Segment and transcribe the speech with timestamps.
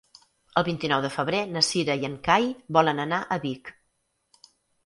[0.59, 3.71] El vint-i-nou de febrer na Cira i en Cai volen anar a Vic.